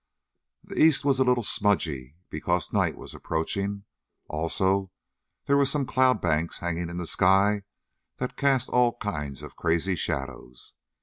[0.63, 3.83] The east was a little smudgy because night was approaching.
[4.27, 4.89] Also
[5.45, 7.61] there were some cloud banks hanging in the sky
[8.17, 10.73] that cast all kinds of crazy shadows.